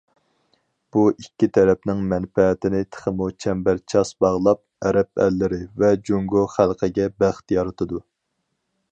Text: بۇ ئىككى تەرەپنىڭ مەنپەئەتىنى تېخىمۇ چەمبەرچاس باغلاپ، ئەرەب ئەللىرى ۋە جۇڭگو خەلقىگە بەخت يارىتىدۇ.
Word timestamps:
بۇ 0.95 1.01
ئىككى 1.23 1.47
تەرەپنىڭ 1.57 1.99
مەنپەئەتىنى 2.13 2.79
تېخىمۇ 2.95 3.27
چەمبەرچاس 3.45 4.13
باغلاپ، 4.25 4.61
ئەرەب 4.87 5.23
ئەللىرى 5.25 5.59
ۋە 5.83 5.91
جۇڭگو 6.09 6.43
خەلقىگە 6.55 7.07
بەخت 7.25 7.55
يارىتىدۇ. 7.57 8.01